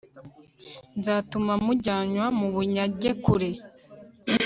[0.99, 3.49] nzatuma mujyanwa mu bunyage kure